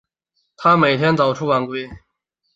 [0.57, 1.87] 他每天早出晚归